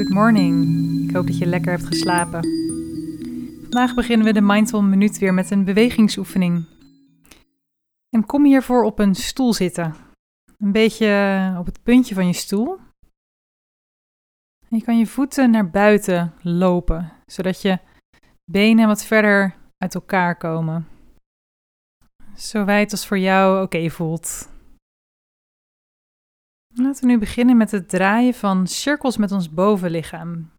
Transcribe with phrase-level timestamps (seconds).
[0.00, 1.08] Good morning.
[1.08, 2.42] Ik hoop dat je lekker hebt geslapen.
[3.60, 6.64] Vandaag beginnen we de Mindful Minuut weer met een bewegingsoefening.
[8.08, 9.94] En kom hiervoor op een stoel zitten.
[10.58, 12.78] Een beetje op het puntje van je stoel.
[14.68, 17.78] En je kan je voeten naar buiten lopen, zodat je
[18.44, 20.86] benen wat verder uit elkaar komen.
[22.36, 24.48] Zo wijd als voor jou oké voelt.
[26.74, 30.52] Laten we nu beginnen met het draaien van cirkels met ons bovenlichaam.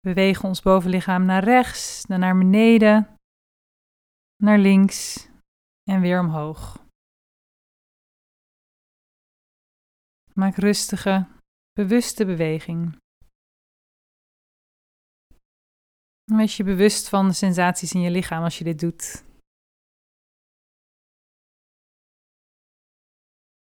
[0.00, 3.16] We bewegen ons bovenlichaam naar rechts, dan naar beneden,
[4.36, 5.28] naar links
[5.90, 6.86] en weer omhoog.
[10.34, 11.26] Maak rustige,
[11.72, 12.96] bewuste beweging.
[16.24, 19.27] Wees je bewust van de sensaties in je lichaam als je dit doet.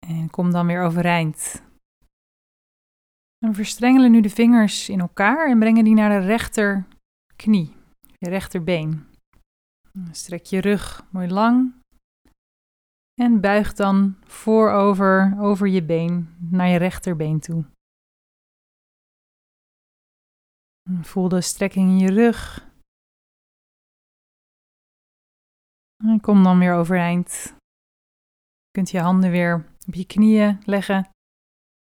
[0.08, 1.64] En kom dan weer overeind.
[3.46, 7.76] En verstrengelen nu de vingers in elkaar en brengen die naar de rechterknie,
[8.18, 9.06] je rechterbeen.
[10.12, 11.74] Strek je rug mooi lang
[13.22, 17.66] en buig dan voorover over je been naar je rechterbeen toe.
[21.02, 22.70] Voel de strekking in je rug.
[26.04, 27.54] En kom dan weer overeind.
[28.64, 30.96] Je kunt je handen weer op je knieën leggen.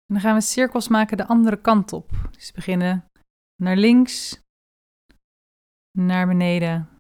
[0.06, 2.10] En dan gaan we cirkels maken de andere kant op.
[2.32, 3.06] Dus beginnen
[3.56, 4.42] naar links,
[5.98, 7.00] naar beneden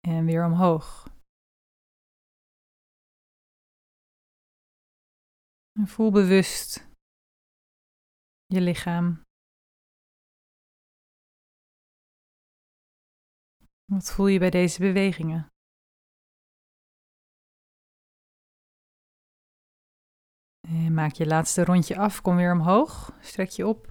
[0.00, 1.10] en weer omhoog.
[5.72, 6.88] En voel bewust
[8.46, 9.22] je lichaam.
[13.92, 15.51] Wat voel je bij deze bewegingen?
[20.92, 23.90] Maak je laatste rondje af, kom weer omhoog, strek je op.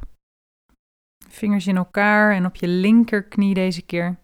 [1.27, 4.19] Vingers in elkaar en op je linkerknie deze keer.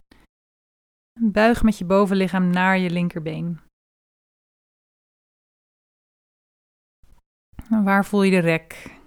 [1.20, 3.60] Buig met je bovenlichaam naar je linkerbeen.
[7.70, 9.00] Waar voel je de rek?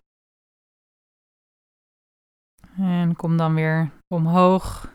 [2.76, 4.94] En kom dan weer omhoog.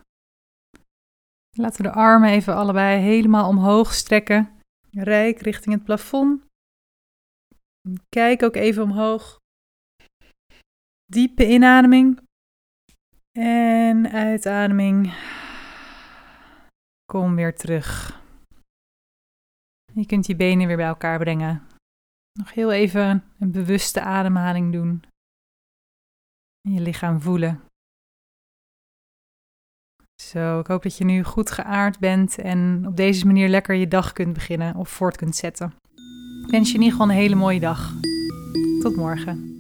[1.58, 4.62] Laten we de armen even allebei helemaal omhoog strekken.
[4.92, 6.45] Rijk richting het plafond.
[8.10, 9.40] Kijk ook even omhoog.
[11.06, 12.22] Diepe inademing.
[13.40, 15.14] En uitademing.
[17.06, 18.20] Kom weer terug.
[19.94, 21.68] Je kunt je benen weer bij elkaar brengen.
[22.40, 25.04] Nog heel even een bewuste ademhaling doen.
[26.62, 27.62] En je lichaam voelen.
[30.22, 33.88] Zo, ik hoop dat je nu goed geaard bent en op deze manier lekker je
[33.88, 35.74] dag kunt beginnen of voort kunt zetten.
[36.46, 37.94] Ik wens je in ieder geval een hele mooie dag.
[38.82, 39.55] Tot morgen.